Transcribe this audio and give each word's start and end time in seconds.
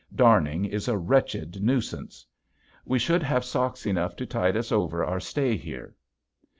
Darning 0.15 0.65
is 0.65 0.87
a 0.87 0.97
wretched 0.97 1.61
nuisance. 1.61 2.25
We 2.85 2.97
should 2.97 3.21
have 3.21 3.45
socks 3.45 3.85
enough 3.85 4.15
to 4.15 4.25
tide 4.25 4.57
us 4.57 4.71
over 4.71 5.05
our 5.05 5.19
stay 5.19 5.55
here. 5.55 5.93